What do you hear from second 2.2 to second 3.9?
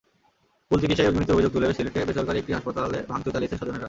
একটি হাসপাতালে ভাঙচুর চালিয়েছেন স্বজনেরা।